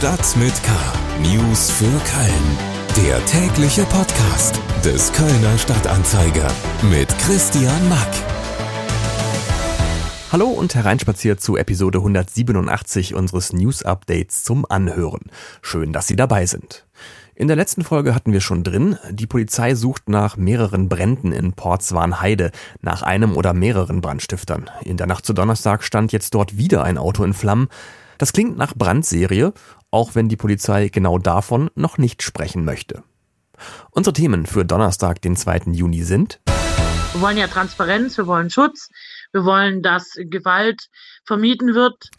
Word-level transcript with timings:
Stadt 0.00 0.34
mit 0.38 0.54
K. 0.62 0.72
News 1.20 1.70
für 1.70 1.84
Köln. 1.84 3.06
Der 3.06 3.22
tägliche 3.26 3.82
Podcast 3.82 4.58
des 4.82 5.12
Kölner 5.12 5.58
Stadtanzeiger 5.58 6.50
mit 6.90 7.06
Christian 7.18 7.86
Mack. 7.90 8.08
Hallo 10.32 10.46
und 10.46 10.74
hereinspaziert 10.74 11.42
zu 11.42 11.58
Episode 11.58 11.98
187 11.98 13.14
unseres 13.14 13.52
News 13.52 13.82
Updates 13.82 14.42
zum 14.42 14.64
Anhören. 14.66 15.20
Schön, 15.60 15.92
dass 15.92 16.06
Sie 16.06 16.16
dabei 16.16 16.46
sind. 16.46 16.86
In 17.34 17.48
der 17.48 17.56
letzten 17.56 17.84
Folge 17.84 18.14
hatten 18.14 18.32
wir 18.32 18.40
schon 18.40 18.64
drin, 18.64 18.96
die 19.10 19.26
Polizei 19.26 19.74
sucht 19.74 20.08
nach 20.08 20.38
mehreren 20.38 20.88
Bränden 20.88 21.32
in 21.32 21.52
Portswarnheide, 21.52 22.52
nach 22.80 23.02
einem 23.02 23.36
oder 23.36 23.52
mehreren 23.52 24.00
Brandstiftern. 24.00 24.70
In 24.82 24.96
der 24.96 25.06
Nacht 25.06 25.26
zu 25.26 25.34
Donnerstag 25.34 25.84
stand 25.84 26.10
jetzt 26.12 26.32
dort 26.32 26.56
wieder 26.56 26.84
ein 26.84 26.96
Auto 26.96 27.22
in 27.22 27.34
Flammen. 27.34 27.68
Das 28.16 28.34
klingt 28.34 28.58
nach 28.58 28.74
Brandserie, 28.74 29.54
auch 29.90 30.14
wenn 30.14 30.28
die 30.28 30.36
Polizei 30.36 30.88
genau 30.88 31.18
davon 31.18 31.70
noch 31.74 31.98
nicht 31.98 32.22
sprechen 32.22 32.64
möchte. 32.64 33.02
Unsere 33.90 34.14
Themen 34.14 34.46
für 34.46 34.64
Donnerstag, 34.64 35.20
den 35.22 35.36
2. 35.36 35.72
Juni 35.72 36.02
sind 36.02 36.40
Wir 37.12 37.20
wollen 37.20 37.36
ja 37.36 37.46
Transparenz, 37.46 38.16
wir 38.16 38.26
wollen 38.26 38.50
Schutz, 38.50 38.88
wir 39.32 39.44
wollen, 39.44 39.82
dass 39.82 40.14
Gewalt 40.16 40.88
vermieden 41.24 41.74
wird. 41.74 42.10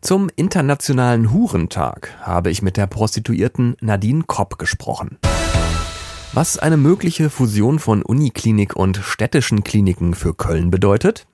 Zum 0.00 0.30
Internationalen 0.36 1.32
Hurentag 1.32 2.14
habe 2.20 2.50
ich 2.50 2.62
mit 2.62 2.76
der 2.76 2.86
Prostituierten 2.86 3.76
Nadine 3.80 4.24
Kopp 4.26 4.58
gesprochen. 4.58 5.18
Was 6.32 6.58
eine 6.58 6.76
mögliche 6.76 7.30
Fusion 7.30 7.78
von 7.78 8.02
Uniklinik 8.02 8.76
und 8.76 8.98
städtischen 8.98 9.64
Kliniken 9.64 10.14
für 10.14 10.34
Köln 10.34 10.70
bedeutet. 10.70 11.26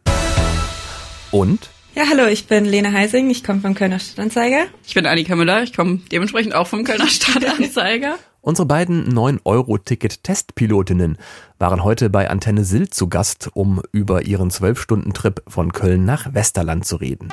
Und 1.33 1.70
ja, 1.95 2.05
hallo, 2.09 2.27
ich 2.27 2.46
bin 2.46 2.64
Lena 2.64 2.92
Heising, 2.92 3.28
ich 3.30 3.45
komme 3.45 3.60
vom 3.60 3.74
Kölner 3.74 3.98
Stadtanzeiger. 3.98 4.64
Ich 4.87 4.95
bin 4.95 5.06
Annika 5.06 5.37
Müller, 5.37 5.62
ich 5.62 5.74
komme 5.74 6.00
dementsprechend 6.10 6.55
auch 6.55 6.66
vom 6.66 6.84
Kölner 6.84 7.06
Stadtanzeiger. 7.09 8.17
Unsere 8.41 8.67
beiden 8.67 9.14
9-Euro-Ticket-Testpilotinnen 9.14 11.17
waren 11.58 11.84
heute 11.84 12.11
bei 12.11 12.28
Antenne 12.28 12.64
Sill 12.64 12.91
zu 12.91 13.08
Gast, 13.08 13.50
um 13.55 13.80
über 13.92 14.22
ihren 14.22 14.50
12-Stunden-Trip 14.50 15.42
von 15.47 15.72
Köln 15.72 16.05
nach 16.05 16.34
Westerland 16.34 16.84
zu 16.84 16.97
reden. 16.97 17.33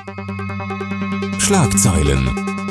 Schlagzeilen. 1.39 2.68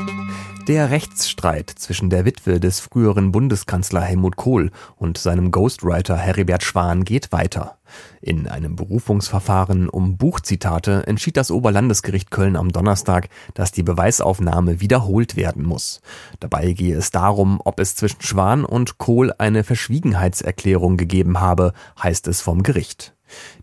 Der 0.69 0.91
Rechtsstreit 0.91 1.71
zwischen 1.71 2.11
der 2.11 2.27
Witwe 2.27 2.61
des 2.61 2.79
früheren 2.79 3.33
Bundeskanzler 3.33 4.03
Helmut 4.03 4.37
Kohl 4.37 4.71
und 4.97 5.17
seinem 5.17 5.51
Ghostwriter 5.51 6.19
Heribert 6.19 6.63
Schwan 6.63 7.05
geht 7.05 7.33
weiter. 7.33 7.79
In 8.21 8.47
einem 8.47 8.77
Berufungsverfahren 8.77 9.89
um 9.89 10.19
Buchzitate 10.19 11.07
entschied 11.07 11.39
das 11.39 11.51
Oberlandesgericht 11.51 12.31
Köln 12.31 12.55
am 12.55 12.71
Donnerstag, 12.71 13.31
dass 13.55 13.73
die 13.73 13.83
Beweisaufnahme 13.83 14.83
wiederholt 14.83 15.37
werden 15.37 15.65
muss. 15.65 16.03
Dabei 16.39 16.73
gehe 16.73 16.97
es 16.97 17.11
darum, 17.11 17.63
ob 17.65 17.81
es 17.81 17.97
zwischen 17.97 18.21
Schwan 18.21 18.67
und 18.67 18.99
Kohl 18.99 19.33
eine 19.39 19.65
Verschwiegenheitserklärung 19.65 20.99
gegeben 20.99 21.41
habe, 21.41 21.73
heißt 22.03 22.29
es 22.29 22.43
vom 22.43 22.63
Gericht. 22.63 23.15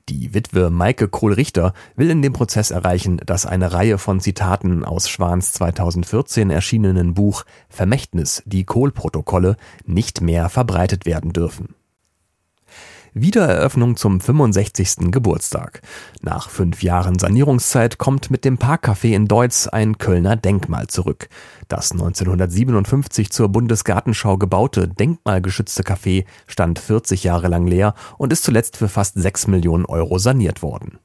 Die 0.10 0.34
Witwe 0.34 0.70
Maike 0.70 1.08
Kohl-Richter 1.08 1.74
will 1.96 2.10
in 2.10 2.22
dem 2.22 2.34
Prozess 2.34 2.72
erreichen, 2.72 3.18
dass 3.26 3.46
eine 3.46 3.74
Reihe 3.74 3.98
von 3.98 4.20
Zitaten 4.20 4.84
aus 4.84 5.10
Schwans 5.10 5.54
2014 5.54 6.50
erschienenen 6.50 7.14
Buch 7.14 7.46
Vermächtnis, 7.70 8.44
die 8.46 8.66
Kohl-Protokolle, 8.66 9.58
nicht 9.86 10.22
mehr 10.22 10.50
verbreitet 10.50 11.06
werden 11.06 11.34
dürfen. 11.34 11.76
Wiedereröffnung 13.18 13.96
zum 13.96 14.20
65. 14.20 15.10
Geburtstag. 15.10 15.82
Nach 16.22 16.50
fünf 16.50 16.84
Jahren 16.84 17.18
Sanierungszeit 17.18 17.98
kommt 17.98 18.30
mit 18.30 18.44
dem 18.44 18.58
Parkcafé 18.58 19.16
in 19.16 19.30
Deutz 19.30 19.68
ein 19.68 19.98
Kölner 19.98 20.36
Denkmal 20.36 20.88
zurück. 20.88 21.30
Das 21.70 21.94
1957 21.94 23.32
zur 23.32 23.48
Bundesgartenschau 23.48 24.38
gebaute, 24.38 24.90
denkmalgeschützte 24.90 25.84
Café 25.84 26.26
stand 26.46 26.78
40 26.78 27.24
Jahre 27.24 27.48
lang 27.48 27.68
leer 27.68 27.94
und 28.18 28.34
ist 28.34 28.44
zuletzt 28.44 28.76
für 28.76 28.90
fast 28.90 29.16
6 29.16 29.48
Millionen 29.48 29.86
Euro 29.86 30.20
saniert 30.20 30.62
worden. 30.62 31.00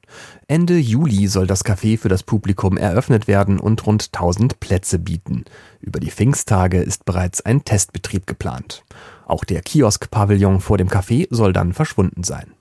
Ende 0.47 0.77
Juli 0.77 1.27
soll 1.27 1.47
das 1.47 1.63
Café 1.63 1.97
für 1.97 2.09
das 2.09 2.23
Publikum 2.23 2.75
eröffnet 2.75 3.29
werden 3.29 3.57
und 3.57 3.87
rund 3.87 4.09
1000 4.13 4.59
Plätze 4.59 4.99
bieten. 4.99 5.45
Über 5.81 5.99
die 5.99 6.11
Pfingsttage 6.11 6.81
ist 6.81 7.05
bereits 7.05 7.41
ein 7.41 7.65
Testbetrieb 7.65 8.27
geplant. 8.27 8.83
Auch 9.25 9.43
der 9.43 9.61
Kiosk-Pavillon 9.61 10.59
vor 10.61 10.77
dem 10.77 10.89
Café 10.89 11.27
soll 11.31 11.53
dann 11.53 11.73
verschwunden 11.73 12.23
sein. 12.23 12.53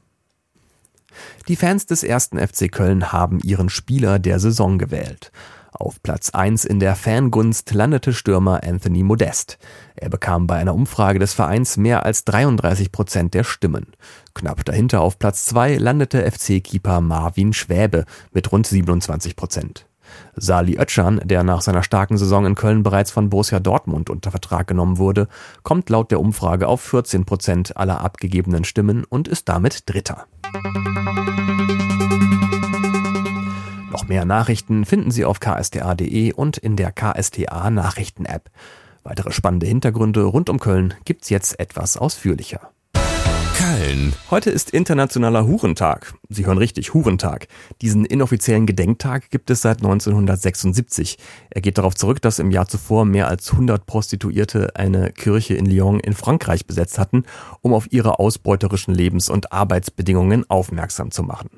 Die 1.48 1.56
Fans 1.56 1.86
des 1.86 2.02
ersten 2.02 2.38
FC 2.38 2.72
Köln 2.72 3.12
haben 3.12 3.40
ihren 3.40 3.68
Spieler 3.68 4.18
der 4.18 4.40
Saison 4.40 4.78
gewählt. 4.78 5.32
Auf 5.72 6.02
Platz 6.02 6.30
1 6.30 6.64
in 6.64 6.80
der 6.80 6.96
Fangunst 6.96 7.72
landete 7.72 8.12
Stürmer 8.12 8.62
Anthony 8.64 9.02
Modest. 9.02 9.58
Er 9.96 10.10
bekam 10.10 10.46
bei 10.46 10.56
einer 10.56 10.74
Umfrage 10.74 11.18
des 11.18 11.32
Vereins 11.32 11.76
mehr 11.76 12.04
als 12.04 12.24
33 12.24 12.92
Prozent 12.92 13.34
der 13.34 13.44
Stimmen. 13.44 13.86
Knapp 14.34 14.64
dahinter 14.64 15.00
auf 15.00 15.18
Platz 15.18 15.46
2 15.46 15.76
landete 15.76 16.30
FC-Keeper 16.30 17.00
Marvin 17.00 17.52
Schwäbe 17.52 18.04
mit 18.32 18.50
rund 18.52 18.66
27 18.66 19.36
Prozent. 19.36 19.86
Sali 20.34 20.78
Özcan, 20.78 21.20
der 21.24 21.42
nach 21.42 21.60
seiner 21.60 21.82
starken 21.82 22.18
Saison 22.18 22.46
in 22.46 22.54
Köln 22.54 22.82
bereits 22.82 23.10
von 23.10 23.30
Borussia 23.30 23.60
Dortmund 23.60 24.10
unter 24.10 24.30
Vertrag 24.30 24.66
genommen 24.66 24.98
wurde, 24.98 25.28
kommt 25.62 25.90
laut 25.90 26.10
der 26.10 26.20
Umfrage 26.20 26.68
auf 26.68 26.80
14 26.80 27.24
Prozent 27.24 27.76
aller 27.76 28.00
abgegebenen 28.00 28.64
Stimmen 28.64 29.04
und 29.04 29.28
ist 29.28 29.48
damit 29.48 29.88
Dritter. 29.88 30.26
Noch 33.90 34.08
mehr 34.08 34.24
Nachrichten 34.24 34.84
finden 34.84 35.10
Sie 35.10 35.24
auf 35.24 35.40
ksta.de 35.40 36.32
und 36.32 36.56
in 36.58 36.76
der 36.76 36.92
KSTA 36.92 37.70
Nachrichten-App. 37.70 38.50
Weitere 39.02 39.32
spannende 39.32 39.66
Hintergründe 39.66 40.22
rund 40.24 40.48
um 40.50 40.60
Köln 40.60 40.94
gibt's 41.04 41.30
jetzt 41.30 41.58
etwas 41.58 41.96
ausführlicher. 41.96 42.70
Köln. 43.80 44.12
Heute 44.30 44.50
ist 44.50 44.70
Internationaler 44.72 45.46
Hurentag. 45.46 46.12
Sie 46.28 46.44
hören 46.44 46.58
richtig, 46.58 46.92
Hurentag. 46.92 47.48
Diesen 47.80 48.04
inoffiziellen 48.04 48.66
Gedenktag 48.66 49.30
gibt 49.30 49.48
es 49.48 49.62
seit 49.62 49.78
1976. 49.78 51.16
Er 51.48 51.62
geht 51.62 51.78
darauf 51.78 51.94
zurück, 51.94 52.20
dass 52.20 52.38
im 52.40 52.50
Jahr 52.50 52.68
zuvor 52.68 53.06
mehr 53.06 53.28
als 53.28 53.50
100 53.50 53.86
Prostituierte 53.86 54.76
eine 54.76 55.12
Kirche 55.12 55.54
in 55.54 55.64
Lyon 55.64 55.98
in 55.98 56.12
Frankreich 56.12 56.66
besetzt 56.66 56.98
hatten, 56.98 57.24
um 57.62 57.72
auf 57.72 57.90
ihre 57.90 58.18
ausbeuterischen 58.18 58.94
Lebens- 58.94 59.30
und 59.30 59.50
Arbeitsbedingungen 59.50 60.48
aufmerksam 60.50 61.10
zu 61.10 61.22
machen. 61.22 61.48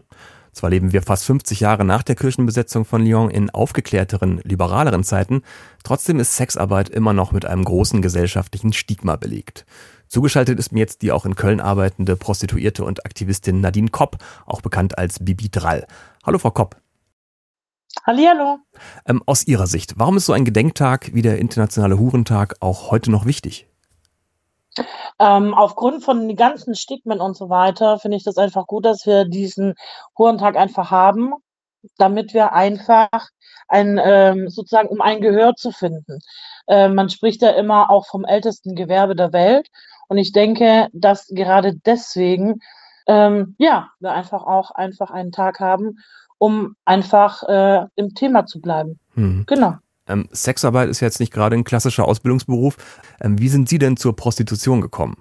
Zwar 0.52 0.70
leben 0.70 0.92
wir 0.92 1.02
fast 1.02 1.24
50 1.24 1.60
Jahre 1.60 1.84
nach 1.84 2.02
der 2.02 2.14
Kirchenbesetzung 2.14 2.84
von 2.84 3.04
Lyon 3.04 3.30
in 3.30 3.50
aufgeklärteren, 3.50 4.40
liberaleren 4.44 5.02
Zeiten, 5.02 5.42
trotzdem 5.82 6.20
ist 6.20 6.36
Sexarbeit 6.36 6.90
immer 6.90 7.14
noch 7.14 7.32
mit 7.32 7.46
einem 7.46 7.64
großen 7.64 8.02
gesellschaftlichen 8.02 8.74
Stigma 8.74 9.16
belegt. 9.16 9.64
Zugeschaltet 10.12 10.58
ist 10.58 10.72
mir 10.72 10.80
jetzt 10.80 11.00
die 11.00 11.10
auch 11.10 11.24
in 11.24 11.36
Köln 11.36 11.58
arbeitende 11.58 12.16
Prostituierte 12.16 12.84
und 12.84 13.06
Aktivistin 13.06 13.62
Nadine 13.62 13.88
Kopp, 13.88 14.18
auch 14.44 14.60
bekannt 14.60 14.98
als 14.98 15.24
Bibi 15.24 15.48
Drall. 15.48 15.86
Hallo 16.22 16.38
Frau 16.38 16.50
Kopp. 16.50 16.76
Hallihallo. 18.06 18.58
Ähm, 19.06 19.22
aus 19.24 19.46
Ihrer 19.46 19.66
Sicht, 19.66 19.94
warum 19.96 20.18
ist 20.18 20.26
so 20.26 20.34
ein 20.34 20.44
Gedenktag 20.44 21.14
wie 21.14 21.22
der 21.22 21.38
Internationale 21.38 21.98
Hurentag 21.98 22.56
auch 22.60 22.90
heute 22.90 23.10
noch 23.10 23.24
wichtig? 23.24 23.66
Ähm, 25.18 25.54
aufgrund 25.54 26.04
von 26.04 26.28
den 26.28 26.36
ganzen 26.36 26.74
Stigmen 26.74 27.18
und 27.18 27.34
so 27.34 27.48
weiter 27.48 27.98
finde 27.98 28.18
ich 28.18 28.24
das 28.24 28.36
einfach 28.36 28.66
gut, 28.66 28.84
dass 28.84 29.06
wir 29.06 29.24
diesen 29.24 29.76
Hurentag 30.18 30.56
einfach 30.56 30.90
haben, 30.90 31.32
damit 31.96 32.34
wir 32.34 32.52
einfach 32.52 33.08
ein, 33.66 33.98
ähm, 34.04 34.50
sozusagen, 34.50 34.88
um 34.88 35.00
ein 35.00 35.22
Gehör 35.22 35.54
zu 35.54 35.70
finden. 35.70 36.18
Äh, 36.66 36.88
man 36.88 37.08
spricht 37.08 37.40
ja 37.40 37.50
immer 37.52 37.90
auch 37.90 38.06
vom 38.06 38.26
ältesten 38.26 38.74
Gewerbe 38.74 39.16
der 39.16 39.32
Welt. 39.32 39.68
Und 40.08 40.18
ich 40.18 40.32
denke, 40.32 40.88
dass 40.92 41.28
gerade 41.28 41.74
deswegen, 41.86 42.60
ähm, 43.06 43.54
ja, 43.58 43.90
wir 44.00 44.12
einfach 44.12 44.42
auch 44.44 44.70
einfach 44.70 45.10
einen 45.10 45.32
Tag 45.32 45.60
haben, 45.60 45.98
um 46.38 46.76
einfach 46.84 47.42
äh, 47.44 47.86
im 47.96 48.14
Thema 48.14 48.46
zu 48.46 48.60
bleiben. 48.60 48.98
Hm. 49.14 49.44
Genau. 49.46 49.76
Ähm, 50.08 50.28
Sexarbeit 50.32 50.88
ist 50.88 51.00
jetzt 51.00 51.20
nicht 51.20 51.32
gerade 51.32 51.56
ein 51.56 51.64
klassischer 51.64 52.06
Ausbildungsberuf. 52.06 52.76
Ähm, 53.20 53.38
wie 53.38 53.48
sind 53.48 53.68
Sie 53.68 53.78
denn 53.78 53.96
zur 53.96 54.16
Prostitution 54.16 54.80
gekommen? 54.80 55.16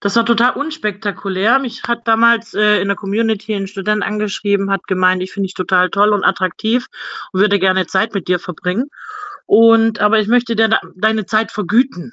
Das 0.00 0.16
war 0.16 0.26
total 0.26 0.54
unspektakulär. 0.54 1.60
Mich 1.60 1.84
hat 1.84 2.08
damals 2.08 2.54
äh, 2.54 2.80
in 2.80 2.88
der 2.88 2.96
Community 2.96 3.54
ein 3.54 3.68
Student 3.68 4.02
angeschrieben, 4.02 4.70
hat 4.70 4.86
gemeint, 4.88 5.22
ich 5.22 5.32
finde 5.32 5.46
dich 5.46 5.54
total 5.54 5.90
toll 5.90 6.10
und 6.10 6.24
attraktiv 6.24 6.88
und 7.32 7.40
würde 7.40 7.60
gerne 7.60 7.86
Zeit 7.86 8.12
mit 8.12 8.26
dir 8.26 8.40
verbringen. 8.40 8.90
Und 9.46 10.00
aber 10.00 10.18
ich 10.18 10.28
möchte 10.28 10.56
dir 10.56 10.70
deine 10.96 11.24
Zeit 11.26 11.52
vergüten. 11.52 12.12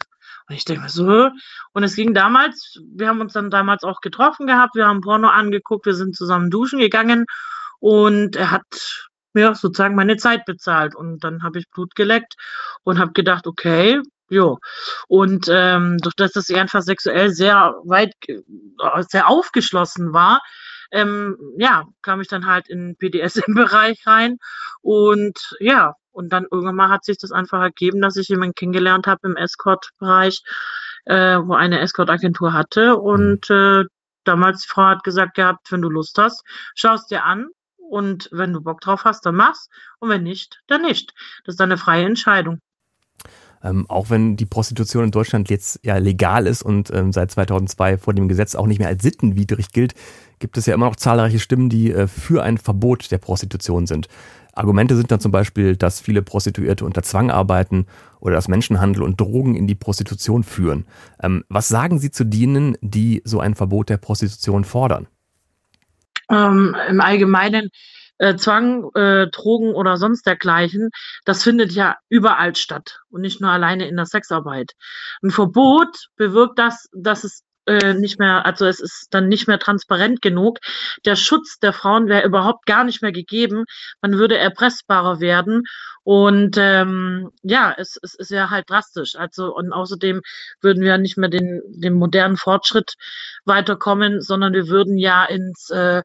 Und 0.50 0.56
ich 0.56 0.66
denke 0.66 0.84
mir 0.84 0.90
so, 0.90 1.30
und 1.74 1.84
es 1.84 1.96
ging 1.96 2.16
damals, 2.16 2.80
wir 2.96 3.07
haben 3.07 3.22
uns 3.22 3.34
dann 3.34 3.51
damals 3.51 3.84
auch 3.84 4.01
getroffen 4.01 4.48
gehabt, 4.48 4.75
wir 4.75 4.88
haben 4.88 5.01
Porno 5.01 5.28
angeguckt, 5.28 5.86
wir 5.86 5.94
sind 5.94 6.16
zusammen 6.16 6.50
duschen 6.50 6.80
gegangen 6.80 7.25
und 7.80 8.36
er 8.36 8.50
hat 8.50 9.10
mir 9.34 9.54
sozusagen 9.54 9.96
meine 9.96 10.18
Zeit 10.18 10.46
bezahlt. 10.46 10.96
Und 10.96 11.24
dann 11.24 11.44
habe 11.44 11.60
ich 11.60 11.69
Blut 11.69 11.94
geleckt 11.96 12.34
und 12.84 12.98
habe 12.98 13.12
gedacht, 13.12 13.46
okay, 13.46 14.01
jo. 14.30 14.57
Und 15.07 15.48
ähm, 15.51 15.98
durch 16.00 16.16
das, 16.16 16.31
dass 16.31 16.50
ich 16.50 16.57
einfach 16.57 16.81
sexuell 16.81 17.30
sehr 17.30 17.75
weit, 17.84 18.13
sehr 19.07 19.28
aufgeschlossen 19.28 20.13
war, 20.13 20.42
ähm, 20.92 21.38
ja, 21.60 21.86
kam 22.02 22.22
ich 22.22 22.28
dann 22.28 22.48
halt 22.48 22.68
in 22.68 22.80
den 22.80 22.95
PDSM-Bereich 22.98 24.07
rein 24.07 24.38
und 24.81 25.38
ja, 25.60 25.94
Und 26.19 26.33
dann 26.33 26.48
irgendwann 26.51 26.75
mal 26.75 26.89
hat 26.89 27.06
sich 27.06 27.18
das 27.18 27.31
einfach 27.31 27.62
ergeben, 27.62 28.01
dass 28.01 28.18
ich 28.18 28.27
jemanden 28.27 28.54
kennengelernt 28.54 29.07
habe 29.07 29.21
im 29.24 29.38
Escort-Bereich, 29.38 30.44
äh, 31.06 31.38
wo 31.38 31.54
eine 31.54 31.80
Escort-Agentur 31.80 32.51
hatte. 32.51 32.98
Und 32.98 33.50
äh, 33.50 33.86
damals 34.25 34.63
die 34.63 34.68
Frau 34.68 34.83
hat 34.83 35.06
gesagt 35.06 35.36
gehabt, 35.36 35.71
wenn 35.71 35.81
du 35.81 35.89
Lust 35.89 36.18
hast, 36.18 36.44
schaust 36.75 37.10
dir 37.10 37.24
an. 37.24 37.48
Und 37.77 38.27
wenn 38.33 38.51
du 38.51 38.60
Bock 38.60 38.81
drauf 38.81 39.06
hast, 39.06 39.25
dann 39.25 39.36
mach's. 39.36 39.69
Und 40.00 40.10
wenn 40.10 40.24
nicht, 40.24 40.60
dann 40.68 40.81
nicht. 40.81 41.13
Das 41.45 41.54
ist 41.54 41.60
dann 41.62 41.71
eine 41.71 41.77
freie 41.77 42.06
Entscheidung. 42.06 42.60
Ähm, 43.64 43.90
auch 43.90 44.10
wenn 44.10 44.38
die 44.38 44.46
Prostitution 44.46 45.06
in 45.06 45.12
Deutschland 45.12 45.50
jetzt 45.50 45.80
ja 45.84 45.98
legal 45.98 46.48
ist 46.48 46.62
und 46.62 46.92
ähm, 46.94 47.12
seit 47.12 47.32
2002 47.32 47.98
vor 47.98 48.14
dem 48.14 48.28
Gesetz 48.28 48.56
auch 48.56 48.68
nicht 48.68 48.80
mehr 48.80 48.88
als 48.88 49.04
sittenwidrig 49.04 49.72
gilt, 49.72 49.94
gibt 50.40 50.58
es 50.58 50.66
ja 50.66 50.74
immer 50.74 50.86
noch 50.86 50.96
zahlreiche 50.96 51.40
Stimmen, 51.40 51.70
die 51.70 51.92
äh, 51.92 52.08
für 52.08 52.44
ein 52.44 52.58
Verbot 52.58 53.12
der 53.12 53.18
Prostitution 53.18 53.86
sind. 53.86 54.08
Argumente 54.54 54.96
sind 54.96 55.12
dann 55.12 55.20
zum 55.20 55.32
Beispiel, 55.32 55.76
dass 55.76 56.00
viele 56.00 56.22
Prostituierte 56.22 56.84
unter 56.84 57.04
Zwang 57.04 57.32
arbeiten 57.32 57.86
oder 58.20 58.36
dass 58.36 58.48
Menschenhandel 58.48 59.04
und 59.04 59.20
Drogen 59.20 59.56
in 59.56 59.68
die 59.68 59.76
Prostitution 59.76 60.44
führen. 60.44 60.86
Ähm, 61.22 61.44
was 61.50 61.68
sagen 61.68 62.00
Sie 62.00 62.12
zu 62.12 62.26
denen, 62.26 62.78
die 62.82 63.22
so 63.26 63.40
ein 63.40 63.56
Verbot 63.56 63.90
der 63.90 63.98
Prostitution 63.98 64.64
fordern? 64.64 65.08
Ähm, 66.30 66.76
Im 66.90 67.02
Allgemeinen 67.02 67.70
äh, 68.19 68.36
Zwang, 68.36 68.89
äh, 68.95 69.27
Drogen 69.27 69.74
oder 69.74 69.98
sonst 69.98 70.25
dergleichen, 70.25 70.89
das 71.25 71.44
findet 71.44 71.71
ja 71.71 71.98
überall 72.10 72.56
statt 72.56 73.00
und 73.10 73.21
nicht 73.21 73.42
nur 73.42 73.50
alleine 73.50 73.88
in 73.88 73.95
der 73.95 74.06
Sexarbeit. 74.06 74.74
Ein 75.24 75.31
Verbot 75.31 76.07
bewirkt 76.16 76.60
das, 76.60 76.88
dass 76.94 77.24
es 77.24 77.44
äh, 77.69 77.94
nicht 77.94 78.19
mehr, 78.19 78.45
also 78.45 78.66
es 78.66 78.80
ist 78.80 79.07
dann 79.12 79.27
nicht 79.27 79.48
mehr 79.48 79.60
transparent 79.60 80.21
genug. 80.21 80.60
Der 81.06 81.16
Schutz 81.16 81.60
der 81.60 81.71
Frauen 81.71 82.07
wäre 82.07 82.25
überhaupt 82.25 82.66
gar 82.66 82.83
nicht 82.83 83.01
mehr 83.01 83.12
gegeben. 83.12 83.66
Man 84.01 84.13
würde 84.13 84.38
erpressbarer 84.38 85.19
werden. 85.19 85.63
Und 86.04 86.57
ähm, 86.57 87.30
ja, 87.44 87.74
es, 87.77 87.98
es 88.01 88.16
ist 88.16 88.31
ja 88.31 88.50
halt 88.50 88.69
drastisch. 88.69 89.16
Also 89.16 89.56
und 89.56 89.71
außerdem 89.71 90.21
würden 90.62 90.81
wir 90.81 90.98
nicht 90.98 91.18
mehr 91.18 91.30
den, 91.30 91.62
den 91.68 91.94
modernen 91.94 92.38
Fortschritt 92.38 92.95
weiterkommen, 93.45 94.21
sondern 94.21 94.54
wir 94.54 94.68
würden 94.68 94.98
ja 94.98 95.25
ins 95.25 95.69
äh, 95.69 96.01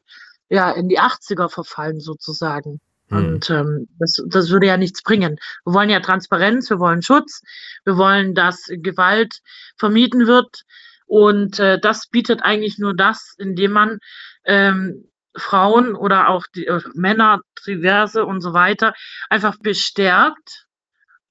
ja, 0.49 0.71
in 0.71 0.89
die 0.89 0.99
80er 0.99 1.49
verfallen 1.49 1.99
sozusagen. 1.99 2.79
Hm. 3.09 3.17
Und 3.17 3.49
ähm, 3.49 3.87
das, 3.99 4.21
das 4.27 4.49
würde 4.49 4.67
ja 4.67 4.77
nichts 4.77 5.03
bringen. 5.03 5.37
Wir 5.65 5.73
wollen 5.73 5.89
ja 5.89 5.99
Transparenz, 5.99 6.69
wir 6.69 6.79
wollen 6.79 7.01
Schutz, 7.01 7.41
wir 7.83 7.97
wollen, 7.97 8.33
dass 8.35 8.65
Gewalt 8.69 9.39
vermieden 9.77 10.27
wird. 10.27 10.63
Und 11.07 11.59
äh, 11.59 11.79
das 11.79 12.07
bietet 12.07 12.41
eigentlich 12.41 12.79
nur 12.79 12.95
das, 12.95 13.35
indem 13.37 13.71
man 13.71 13.99
ähm, 14.45 15.05
Frauen 15.37 15.95
oder 15.95 16.29
auch 16.29 16.45
die, 16.55 16.65
äh, 16.65 16.81
Männer, 16.93 17.41
diverse 17.67 18.25
und 18.25 18.41
so 18.41 18.53
weiter, 18.53 18.93
einfach 19.29 19.57
bestärkt, 19.59 20.65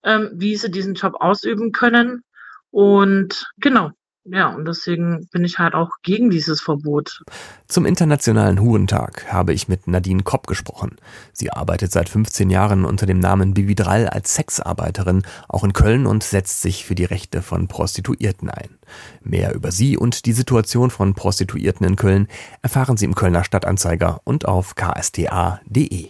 ähm, 0.04 0.30
wie 0.34 0.56
sie 0.56 0.70
diesen 0.70 0.94
Job 0.94 1.14
ausüben 1.18 1.72
können. 1.72 2.22
Und 2.70 3.50
genau, 3.56 3.90
ja, 4.26 4.48
und 4.48 4.66
deswegen 4.66 5.28
bin 5.32 5.44
ich 5.44 5.58
halt 5.58 5.74
auch 5.74 5.90
gegen 6.02 6.30
dieses 6.30 6.62
Verbot. 6.62 7.22
Zum 7.68 7.84
Internationalen 7.84 8.58
Hurentag 8.58 9.30
habe 9.30 9.52
ich 9.52 9.68
mit 9.68 9.86
Nadine 9.86 10.22
Kopp 10.22 10.46
gesprochen. 10.46 10.96
Sie 11.34 11.50
arbeitet 11.50 11.92
seit 11.92 12.08
15 12.08 12.48
Jahren 12.48 12.86
unter 12.86 13.04
dem 13.04 13.18
Namen 13.18 13.52
Bividral 13.52 14.08
als 14.08 14.34
Sexarbeiterin, 14.34 15.22
auch 15.48 15.62
in 15.62 15.74
Köln 15.74 16.06
und 16.06 16.24
setzt 16.24 16.62
sich 16.62 16.86
für 16.86 16.94
die 16.94 17.04
Rechte 17.04 17.42
von 17.42 17.68
Prostituierten 17.68 18.48
ein. 18.48 18.78
Mehr 19.22 19.54
über 19.54 19.70
sie 19.70 19.98
und 19.98 20.24
die 20.24 20.32
Situation 20.32 20.88
von 20.88 21.12
Prostituierten 21.12 21.86
in 21.86 21.96
Köln 21.96 22.28
erfahren 22.62 22.96
Sie 22.96 23.04
im 23.04 23.14
Kölner 23.14 23.44
Stadtanzeiger 23.44 24.22
und 24.24 24.46
auf 24.46 24.74
ksta.de. 24.74 26.08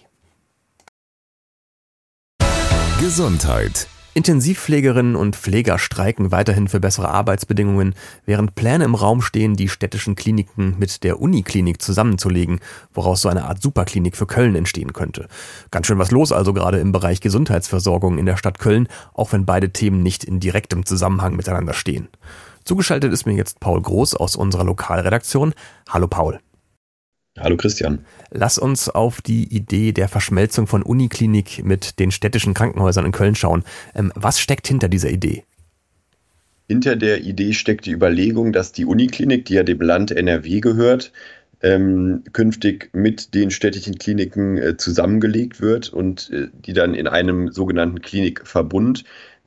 Gesundheit 3.00 3.88
Intensivpflegerinnen 4.14 5.16
und 5.16 5.34
Pfleger 5.34 5.76
streiken 5.76 6.31
weiterhin 6.31 6.69
für 6.69 6.78
bessere 6.78 7.08
Arbeitsbedingungen, 7.08 7.96
während 8.25 8.55
Pläne 8.55 8.84
im 8.84 8.94
Raum 8.94 9.20
stehen, 9.20 9.56
die 9.56 9.69
städtischen 9.69 10.14
Kliniken 10.14 10.76
mit 10.78 11.02
der 11.02 11.20
Uniklinik 11.20 11.82
zusammenzulegen, 11.82 12.61
woraus 12.93 13.22
so 13.22 13.28
eine 13.28 13.44
Art 13.44 13.61
Superklinik 13.61 14.16
für 14.16 14.26
Köln 14.26 14.55
entstehen 14.55 14.93
könnte. 14.93 15.26
Ganz 15.72 15.88
schön 15.88 15.99
was 15.99 16.12
los 16.12 16.31
also 16.31 16.52
gerade 16.52 16.78
im 16.78 16.93
Bereich 16.93 17.20
Gesundheitsversorgung 17.20 18.16
in 18.19 18.26
der 18.26 18.37
Stadt 18.37 18.61
Köln, 18.61 18.87
auch 19.14 19.32
wenn 19.32 19.46
beide 19.46 19.70
Themen 19.70 20.05
nicht 20.05 20.22
in 20.22 20.38
direktem 20.38 20.87
Zusammenhang 20.87 21.34
miteinander 21.34 21.75
stehen. 21.75 22.06
Zugeschaltet 22.62 23.12
ist 23.12 23.26
mir 23.26 23.34
jetzt 23.34 23.58
Paul 23.58 23.82
Groß 23.82 24.14
aus 24.14 24.37
unserer 24.37 24.64
Lokalredaktion. 24.64 25.55
Hallo 25.88 26.06
Paul. 26.06 26.38
Hallo 27.38 27.56
Christian. 27.56 28.04
Lass 28.31 28.58
uns 28.58 28.88
auf 28.88 29.20
die 29.20 29.52
Idee 29.52 29.90
der 29.90 30.08
Verschmelzung 30.08 30.69
von 30.69 30.82
Uniklinik 30.82 31.64
mit 31.64 31.98
den 31.98 32.12
städtischen 32.12 32.54
Krankenhäusern 32.54 33.06
in 33.06 33.12
Köln 33.12 33.34
schauen. 33.34 33.64
Ähm, 33.94 34.12
was 34.14 34.38
steckt 34.38 34.69
hinter 34.69 34.88
dieser 34.88 35.10
Idee? 35.10 35.42
Hinter 36.69 36.94
der 36.94 37.22
Idee 37.22 37.52
steckt 37.52 37.86
die 37.86 37.92
Überlegung, 37.92 38.52
dass 38.52 38.72
die 38.72 38.84
Uniklinik, 38.84 39.46
die 39.46 39.54
ja 39.54 39.64
dem 39.64 39.81
Land 39.81 40.12
NRW 40.12 40.60
gehört, 40.60 41.12
ähm, 41.60 42.22
künftig 42.32 42.90
mit 42.92 43.34
den 43.34 43.50
städtischen 43.50 43.98
Kliniken 43.98 44.56
äh, 44.56 44.76
zusammengelegt 44.76 45.60
wird 45.60 45.92
und 45.92 46.31
äh, 46.31 46.48
die 46.54 46.72
dann 46.72 46.94
in 46.94 47.08
einem 47.08 47.50
sogenannten 47.50 48.00
Klinikverbund 48.00 49.04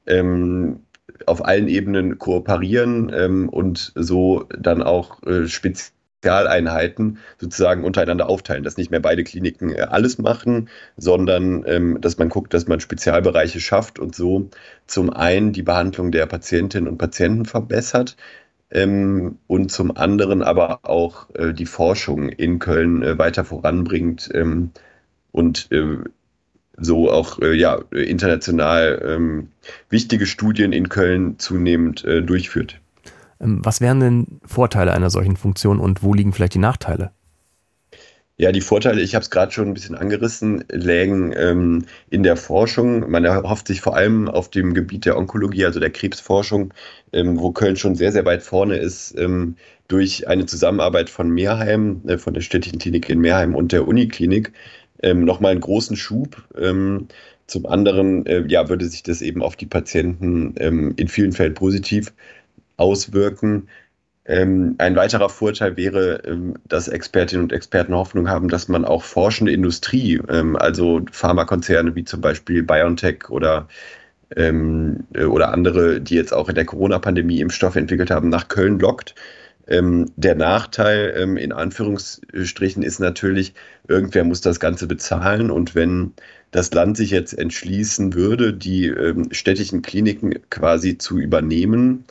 ähm, 0.07 0.81
auf 1.25 1.45
allen 1.45 1.67
Ebenen 1.67 2.19
kooperieren 2.19 3.11
ähm, 3.15 3.49
und 3.49 3.93
so 3.95 4.45
dann 4.59 4.83
auch 4.83 5.23
äh, 5.23 5.47
speziell 5.47 5.96
Spezialeinheiten 6.19 7.19
sozusagen 7.39 7.83
untereinander 7.83 8.27
aufteilen, 8.27 8.63
dass 8.63 8.77
nicht 8.77 8.89
mehr 8.89 8.99
beide 8.99 9.23
Kliniken 9.23 9.73
äh, 9.73 9.81
alles 9.81 10.17
machen, 10.17 10.69
sondern 10.97 11.63
ähm, 11.67 12.01
dass 12.01 12.17
man 12.17 12.29
guckt, 12.29 12.53
dass 12.55 12.67
man 12.67 12.79
Spezialbereiche 12.79 13.59
schafft 13.59 13.99
und 13.99 14.15
so 14.15 14.49
zum 14.87 15.11
einen 15.11 15.53
die 15.53 15.61
Behandlung 15.61 16.11
der 16.11 16.25
Patientinnen 16.25 16.89
und 16.89 16.97
Patienten 16.97 17.45
verbessert 17.45 18.17
ähm, 18.71 19.37
und 19.45 19.71
zum 19.71 19.95
anderen 19.95 20.41
aber 20.41 20.79
auch 20.83 21.29
äh, 21.35 21.53
die 21.53 21.67
Forschung 21.67 22.29
in 22.29 22.57
Köln 22.57 23.03
äh, 23.03 23.19
weiter 23.19 23.45
voranbringt 23.45 24.29
ähm, 24.33 24.71
und 25.31 25.71
äh, 25.71 25.97
so 26.77 27.11
auch 27.11 27.39
äh, 27.41 27.53
ja, 27.53 27.79
international 27.91 29.01
ähm, 29.05 29.49
wichtige 29.89 30.25
Studien 30.25 30.73
in 30.73 30.89
Köln 30.89 31.37
zunehmend 31.37 32.03
äh, 32.05 32.23
durchführt. 32.23 32.79
Ähm, 33.41 33.61
was 33.63 33.81
wären 33.81 33.99
denn 33.99 34.39
Vorteile 34.45 34.93
einer 34.93 35.09
solchen 35.09 35.37
Funktion 35.37 35.79
und 35.79 36.03
wo 36.03 36.13
liegen 36.13 36.33
vielleicht 36.33 36.53
die 36.53 36.59
Nachteile? 36.59 37.11
Ja, 38.39 38.51
die 38.51 38.61
Vorteile, 38.61 39.01
ich 39.01 39.15
habe 39.15 39.23
es 39.23 39.31
gerade 39.31 39.51
schon 39.51 39.67
ein 39.67 39.73
bisschen 39.73 39.95
angerissen, 39.95 40.63
lägen 40.69 41.33
ähm, 41.35 41.85
in 42.11 42.21
der 42.21 42.37
Forschung. 42.37 43.09
Man 43.09 43.25
erhofft 43.25 43.65
sich 43.67 43.81
vor 43.81 43.95
allem 43.95 44.27
auf 44.27 44.51
dem 44.51 44.75
Gebiet 44.75 45.05
der 45.05 45.17
Onkologie, 45.17 45.65
also 45.65 45.79
der 45.79 45.89
Krebsforschung, 45.89 46.71
ähm, 47.13 47.39
wo 47.39 47.51
Köln 47.51 47.77
schon 47.77 47.95
sehr, 47.95 48.11
sehr 48.11 48.25
weit 48.25 48.43
vorne 48.43 48.77
ist, 48.77 49.17
ähm, 49.17 49.55
durch 49.87 50.27
eine 50.27 50.45
Zusammenarbeit 50.45 51.09
von 51.09 51.31
Meerheim, 51.31 52.03
äh, 52.05 52.19
von 52.19 52.35
der 52.35 52.41
städtischen 52.41 52.77
Klinik 52.77 53.09
in 53.09 53.19
Meerheim 53.19 53.55
und 53.55 53.71
der 53.71 53.87
Uniklinik, 53.87 54.53
ähm, 55.01 55.25
nochmal 55.25 55.53
einen 55.53 55.61
großen 55.61 55.97
Schub. 55.97 56.43
Ähm, 56.55 57.07
zum 57.47 57.65
anderen 57.65 58.27
äh, 58.27 58.45
ja, 58.47 58.69
würde 58.69 58.85
sich 58.85 59.01
das 59.01 59.23
eben 59.23 59.41
auf 59.41 59.55
die 59.55 59.65
Patienten 59.65 60.53
ähm, 60.59 60.93
in 60.97 61.07
vielen 61.07 61.31
Fällen 61.31 61.55
positiv 61.55 62.13
auswirken. 62.77 63.67
Ähm, 64.27 64.75
ein 64.77 64.95
weiterer 64.97 65.29
Vorteil 65.29 65.77
wäre, 65.77 66.21
ähm, 66.25 66.55
dass 66.67 66.89
Expertinnen 66.89 67.43
und 67.43 67.53
Experten 67.53 67.95
Hoffnung 67.95 68.29
haben, 68.29 68.49
dass 68.49 68.67
man 68.67 68.83
auch 68.83 69.03
forschende 69.03 69.53
Industrie, 69.53 70.21
ähm, 70.29 70.57
also 70.57 71.01
Pharmakonzerne 71.11 71.95
wie 71.95 72.03
zum 72.03 72.19
Beispiel 72.19 72.61
BioNTech 72.61 73.29
oder, 73.29 73.69
ähm, 74.35 75.05
äh, 75.13 75.23
oder 75.23 75.53
andere, 75.53 76.01
die 76.01 76.15
jetzt 76.15 76.33
auch 76.33 76.49
in 76.49 76.55
der 76.55 76.65
Corona-Pandemie 76.65 77.39
Impfstoffe 77.39 77.77
entwickelt 77.77 78.11
haben, 78.11 78.27
nach 78.27 78.49
Köln 78.49 78.79
lockt. 78.79 79.15
Ähm, 79.65 80.11
der 80.17 80.35
Nachteil 80.35 81.13
ähm, 81.17 81.37
in 81.37 81.53
Anführungsstrichen 81.53 82.83
ist 82.83 82.99
natürlich, 82.99 83.53
irgendwer 83.87 84.25
muss 84.25 84.41
das 84.41 84.59
Ganze 84.59 84.87
bezahlen 84.87 85.51
und 85.51 85.73
wenn 85.73 86.13
das 86.51 86.73
Land 86.73 86.97
sich 86.97 87.11
jetzt 87.11 87.33
entschließen 87.33 88.13
würde, 88.13 88.53
die 88.53 88.93
städtischen 89.31 89.81
Kliniken 89.81 90.33
quasi 90.49 90.97
zu 90.97 91.17
übernehmen, 91.19 92.05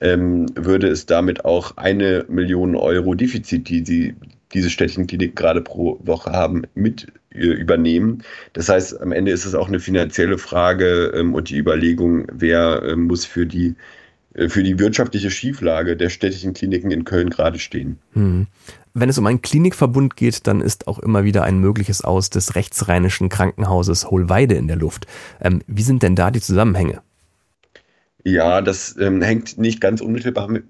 ähm, 0.00 0.46
würde 0.54 0.88
es 0.88 1.06
damit 1.06 1.44
auch 1.44 1.76
eine 1.76 2.24
Million 2.28 2.76
Euro 2.76 3.14
Defizit, 3.14 3.68
die 3.68 3.84
sie, 3.84 4.14
diese 4.52 4.70
städtischen 4.70 5.06
Kliniken 5.06 5.34
gerade 5.34 5.60
pro 5.60 5.98
Woche 6.02 6.32
haben, 6.32 6.62
mit 6.74 7.08
äh, 7.30 7.38
übernehmen. 7.38 8.22
Das 8.52 8.68
heißt, 8.68 9.00
am 9.00 9.12
Ende 9.12 9.32
ist 9.32 9.44
es 9.44 9.54
auch 9.54 9.68
eine 9.68 9.80
finanzielle 9.80 10.38
Frage 10.38 11.12
ähm, 11.14 11.34
und 11.34 11.50
die 11.50 11.58
Überlegung, 11.58 12.26
wer 12.32 12.82
äh, 12.82 12.96
muss 12.96 13.24
für 13.24 13.46
die 13.46 13.74
äh, 14.34 14.48
für 14.48 14.62
die 14.62 14.78
wirtschaftliche 14.78 15.30
Schieflage 15.30 15.96
der 15.96 16.08
städtischen 16.08 16.54
Kliniken 16.54 16.90
in 16.90 17.04
Köln 17.04 17.30
gerade 17.30 17.58
stehen. 17.58 17.98
Hm. 18.12 18.46
Wenn 18.94 19.08
es 19.08 19.18
um 19.18 19.26
einen 19.26 19.42
Klinikverbund 19.42 20.16
geht, 20.16 20.46
dann 20.46 20.60
ist 20.60 20.88
auch 20.88 20.98
immer 20.98 21.24
wieder 21.24 21.44
ein 21.44 21.58
mögliches 21.58 22.02
Aus 22.02 22.30
des 22.30 22.54
rechtsrheinischen 22.56 23.28
Krankenhauses 23.28 24.10
Hohlweide 24.10 24.54
in 24.54 24.66
der 24.66 24.76
Luft. 24.76 25.06
Ähm, 25.40 25.60
wie 25.66 25.82
sind 25.82 26.02
denn 26.02 26.16
da 26.16 26.30
die 26.30 26.40
Zusammenhänge? 26.40 27.00
Ja, 28.28 28.60
das 28.60 28.94
ähm, 28.98 29.22
hängt 29.22 29.56
nicht 29.56 29.80
ganz 29.80 30.02
unmittelbar 30.02 30.48
mit, 30.48 30.64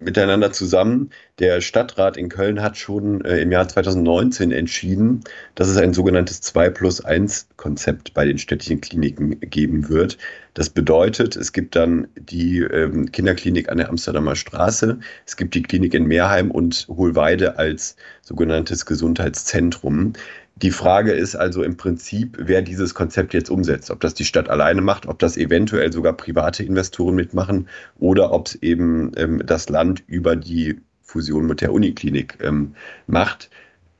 miteinander 0.00 0.50
zusammen. 0.52 1.10
Der 1.38 1.60
Stadtrat 1.60 2.16
in 2.16 2.28
Köln 2.28 2.60
hat 2.62 2.76
schon 2.76 3.24
äh, 3.24 3.38
im 3.38 3.52
Jahr 3.52 3.68
2019 3.68 4.50
entschieden, 4.50 5.20
dass 5.54 5.68
es 5.68 5.76
ein 5.76 5.94
sogenanntes 5.94 6.40
2 6.40 6.70
plus 6.70 7.00
1 7.00 7.48
Konzept 7.56 8.12
bei 8.12 8.24
den 8.24 8.38
städtischen 8.38 8.80
Kliniken 8.80 9.38
geben 9.40 9.88
wird. 9.88 10.18
Das 10.54 10.68
bedeutet, 10.68 11.36
es 11.36 11.52
gibt 11.52 11.76
dann 11.76 12.08
die 12.16 12.58
ähm, 12.58 13.12
Kinderklinik 13.12 13.68
an 13.68 13.78
der 13.78 13.88
Amsterdamer 13.88 14.34
Straße, 14.34 14.98
es 15.26 15.36
gibt 15.36 15.54
die 15.54 15.62
Klinik 15.62 15.94
in 15.94 16.06
Meerheim 16.06 16.50
und 16.50 16.86
Hohlweide 16.88 17.58
als 17.58 17.94
sogenanntes 18.22 18.84
Gesundheitszentrum. 18.84 20.14
Die 20.56 20.70
Frage 20.70 21.12
ist 21.12 21.34
also 21.34 21.64
im 21.64 21.76
Prinzip, 21.76 22.36
wer 22.38 22.62
dieses 22.62 22.94
Konzept 22.94 23.34
jetzt 23.34 23.50
umsetzt. 23.50 23.90
Ob 23.90 24.00
das 24.00 24.14
die 24.14 24.24
Stadt 24.24 24.48
alleine 24.48 24.82
macht, 24.82 25.06
ob 25.06 25.18
das 25.18 25.36
eventuell 25.36 25.92
sogar 25.92 26.12
private 26.12 26.62
Investoren 26.62 27.16
mitmachen 27.16 27.68
oder 27.98 28.32
ob 28.32 28.46
es 28.46 28.54
eben 28.56 29.10
ähm, 29.16 29.42
das 29.44 29.68
Land 29.68 30.04
über 30.06 30.36
die 30.36 30.80
Fusion 31.02 31.46
mit 31.46 31.60
der 31.60 31.72
Uniklinik 31.72 32.38
ähm, 32.40 32.74
macht. 33.08 33.50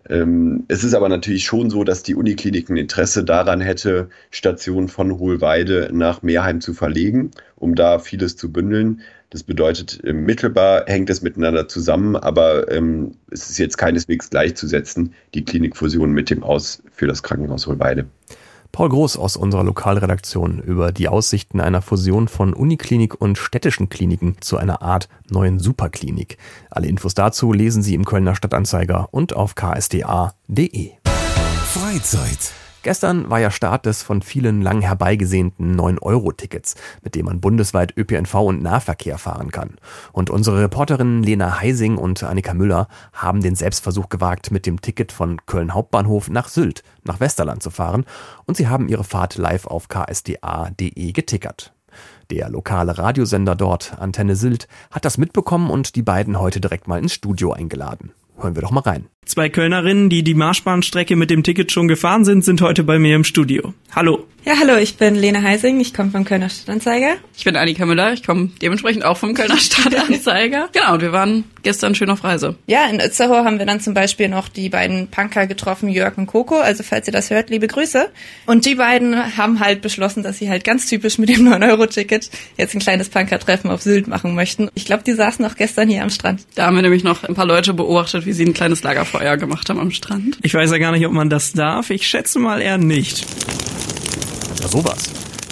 Ähm, 0.09 0.65
es 0.69 0.85
ist 0.85 0.95
aber 0.95 1.09
natürlich 1.09 1.45
schon 1.45 1.71
so, 1.71 1.83
dass 1.83 2.03
die 2.03 2.15
Uniklinik 2.15 2.69
ein 2.69 2.77
Interesse 2.77 3.25
daran 3.25 3.61
hätte, 3.61 4.09
Stationen 4.31 4.89
von 4.89 5.19
Hohlweide 5.19 5.91
nach 5.93 6.23
Meerheim 6.23 6.61
zu 6.61 6.73
verlegen, 6.73 7.33
um 7.57 7.75
da 7.75 7.99
vieles 7.99 8.37
zu 8.37 8.53
bündeln. 8.53 9.01
Das 9.35 9.43
bedeutet, 9.43 10.01
mittelbar 10.05 10.85
hängt 10.87 11.11
es 11.11 11.21
miteinander 11.21 11.67
zusammen, 11.67 12.15
aber 12.15 12.71
ähm, 12.71 13.17
es 13.33 13.51
ist 13.51 13.59
jetzt 13.59 13.77
keineswegs 13.79 14.31
gleichzusetzen, 14.31 15.13
die 15.35 15.45
Klinikfusion 15.45 16.13
mit 16.13 16.31
dem 16.31 16.45
Aus 16.45 16.85
für 16.93 17.09
das 17.09 17.25
Krankenhaus 17.25 17.67
Hohlweide. 17.67 18.07
Paul 18.71 18.91
Groß 18.91 19.17
aus 19.17 19.37
unserer 19.37 19.65
Lokalredaktion 19.65 20.61
über 20.61 20.93
die 20.93 21.09
Aussichten 21.09 21.61
einer 21.61 21.83
Fusion 21.83 22.29
von 22.29 22.55
Uniklinik 22.55 23.21
und 23.21 23.37
städtischen 23.37 23.89
Kliniken 23.89 24.37
zu 24.41 24.57
einer 24.57 24.83
Art 24.83 25.09
neuen 25.29 25.59
Superklinik. 25.59 26.39
Alle 26.71 26.87
Infos 26.87 27.15
dazu 27.15 27.53
lesen 27.53 27.83
Sie 27.83 27.95
im 27.95 28.05
Kölner 28.05 28.37
Stadtanzeiger 28.37 29.09
und 29.11 29.35
auf 29.35 29.57
ksda.de. 29.57 30.93
Freizeit. 31.73 32.53
Gestern 32.85 33.31
war 33.31 33.41
ja 33.41 33.51
Start 33.51 33.87
des 33.87 34.03
von 34.03 34.21
vielen 34.21 34.61
lang 34.61 34.83
herbeigesehnten 34.83 35.75
9-Euro-Tickets, 35.75 36.75
mit 37.03 37.15
dem 37.15 37.25
man 37.25 37.41
bundesweit 37.41 37.97
ÖPNV 37.97 38.35
und 38.35 38.63
Nahverkehr 38.63 39.17
fahren 39.17 39.51
kann. 39.51 39.77
Und 40.13 40.29
unsere 40.29 40.61
Reporterinnen 40.61 41.23
Lena 41.23 41.63
Heising 41.63 41.97
und 41.97 42.23
Annika 42.23 42.53
Müller 42.53 42.89
haben 43.15 43.41
den 43.41 43.55
Selbstversuch 43.55 44.11
gewagt, 44.11 44.51
mit 44.51 44.67
dem 44.67 44.83
Ticket 44.83 45.13
von 45.13 45.47
Köln 45.47 45.73
Hauptbahnhof 45.73 46.29
nach 46.29 46.49
Sylt, 46.49 46.83
nach 47.05 47.21
Westerland 47.21 47.63
zu 47.63 47.71
fahren, 47.71 48.05
und 48.45 48.59
sie 48.59 48.69
haben 48.69 48.89
ihre 48.89 49.05
Fahrt 49.05 49.39
live 49.39 49.67
auf 49.67 49.89
ksda.de 49.89 51.13
getickert. 51.13 51.73
Der 52.31 52.51
lokale 52.51 52.99
Radiosender 52.99 53.57
dort, 53.57 53.99
Antenne 53.99 54.37
Sylt, 54.37 54.69
hat 54.91 55.07
das 55.07 55.17
mitbekommen 55.17 55.71
und 55.71 55.97
die 55.97 56.03
beiden 56.03 56.39
heute 56.39 56.61
direkt 56.61 56.87
mal 56.87 56.99
ins 56.99 57.15
Studio 57.15 57.55
eingeladen. 57.55 58.13
Hören 58.37 58.55
wir 58.55 58.63
doch 58.63 58.71
mal 58.73 58.81
rein. 58.81 59.07
Zwei 59.25 59.49
Kölnerinnen, 59.49 60.11
die 60.11 60.23
die 60.23 60.35
Marschbahnstrecke 60.35 61.17
mit 61.17 61.31
dem 61.31 61.43
Ticket 61.43 61.73
schon 61.73 61.89
gefahren 61.89 62.25
sind, 62.27 62.45
sind 62.45 62.61
heute 62.61 62.85
bei 62.85 62.99
mir 62.99 63.17
im 63.17 63.25
Studio. 63.25 63.73
Hallo. 63.95 64.27
Ja, 64.45 64.57
hallo, 64.61 64.77
ich 64.77 64.99
bin 64.99 65.15
Lena 65.15 65.41
Heising, 65.41 65.81
ich 65.81 65.95
komme 65.95 66.11
vom 66.11 66.27
Kölner 66.27 66.51
Stadtanzeiger. 66.51 67.15
Ich 67.35 67.45
bin 67.45 67.57
Annika 67.57 67.87
Müller, 67.87 68.13
ich 68.13 68.23
komme 68.27 68.51
dementsprechend 68.61 69.03
auch 69.07 69.17
vom 69.17 69.33
Kölner 69.33 69.57
Stadtanzeiger. 69.59 70.69
genau, 70.71 70.93
und 70.93 71.01
wir 71.01 71.13
waren 71.13 71.45
gestern 71.63 71.95
schön 71.95 72.11
auf 72.11 72.23
Reise. 72.25 72.57
Ja, 72.67 72.85
in 72.91 73.01
Itzehoe 73.01 73.45
haben 73.45 73.59
wir 73.59 73.65
dann 73.65 73.81
zum 73.81 73.95
Beispiel 73.95 74.29
noch 74.29 74.51
die 74.51 74.69
beiden 74.69 75.09
Punker 75.09 75.47
getroffen, 75.47 75.89
Jörg 75.89 76.19
und 76.19 76.27
Coco, 76.27 76.57
also 76.59 76.83
falls 76.83 77.07
ihr 77.07 77.15
das 77.15 77.31
hört, 77.31 77.49
liebe 77.49 77.67
Grüße. 77.69 78.11
Und 78.45 78.67
die 78.67 78.75
beiden 78.75 79.39
haben 79.39 79.61
halt 79.61 79.81
beschlossen, 79.81 80.23
dass 80.23 80.37
sie 80.37 80.51
halt 80.51 80.65
ganz 80.65 80.87
typisch 80.91 81.17
mit 81.17 81.31
dem 81.31 81.49
9-Euro-Ticket 81.49 82.29
jetzt 82.59 82.75
ein 82.75 82.81
kleines 82.81 83.09
Punker-Treffen 83.09 83.71
auf 83.71 83.81
Sylt 83.81 84.09
machen 84.09 84.35
möchten. 84.35 84.69
Ich 84.75 84.85
glaube, 84.85 85.05
die 85.05 85.15
saßen 85.15 85.43
auch 85.47 85.55
gestern 85.55 85.89
hier 85.89 86.03
am 86.03 86.11
Strand. 86.11 86.43
Da 86.55 86.67
haben 86.67 86.77
wir 86.77 86.83
nämlich 86.83 87.03
noch 87.05 87.25
ein 87.25 87.35
paar 87.35 87.47
Leute 87.47 87.73
beobachtet, 87.73 88.27
wie 88.27 88.34
sie 88.35 88.45
ein 88.45 88.55
kleines 88.55 88.83
Lagerfeuer 88.83 89.37
gemacht 89.37 89.71
haben 89.71 89.81
am 89.81 89.91
Strand. 89.91 90.39
Ich 90.43 90.55
weiß 90.55 90.71
ja 90.71 90.79
gar 90.79 90.93
nicht, 90.93 91.07
ob 91.07 91.13
man 91.13 91.31
das 91.31 91.53
darf. 91.53 91.91
Ich 91.91 92.07
schätze 92.07 92.39
mal 92.39 92.61
eher 92.61 92.79
nicht. 92.79 93.27
Ja, 94.61 94.69
sowas. 94.69 95.11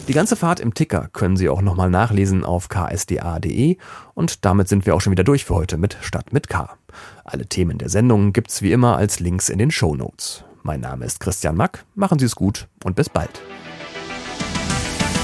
Die 0.09 0.15
ganze 0.15 0.35
Fahrt 0.35 0.59
im 0.59 0.75
Ticker 0.75 1.09
können 1.13 1.37
Sie 1.37 1.49
auch 1.49 1.63
nochmal 1.63 1.89
nachlesen 1.89 2.45
auf 2.45 2.69
ksda.de 2.69 3.77
und 4.15 4.45
damit 4.45 4.69
sind 4.69 4.85
wir 4.85 4.97
auch 4.97 5.01
schon 5.01 5.13
wieder 5.13 5.25
durch 5.25 5.45
für 5.45 5.55
heute 5.55 5.79
mit 5.79 5.97
Stadt 6.01 6.33
mit 6.33 6.49
K. 6.49 6.77
Alle 7.25 7.47
Themen 7.47 7.79
der 7.79 7.89
Sendung 7.89 8.33
gibt's 8.33 8.63
wie 8.63 8.73
immer 8.73 8.97
als 8.97 9.21
Links 9.21 9.49
in 9.49 9.59
den 9.59 9.71
Show 9.71 9.95
Notes. 9.95 10.45
Mein 10.65 10.81
Name 10.81 11.05
ist 11.05 11.21
Christian 11.21 11.57
Mack, 11.57 11.85
machen 11.95 12.19
Sie 12.19 12.27
es 12.27 12.35
gut 12.35 12.67
und 12.85 12.97
bis 12.97 13.09
bald. 13.09 13.43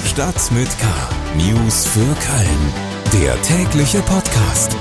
Stadt 0.04 0.50
mit 0.52 0.68
K. 0.78 0.86
News 1.36 1.86
für 1.86 2.00
Köln. 2.00 3.22
Der 3.22 3.40
tägliche 3.42 4.00
Podcast. 4.02 4.76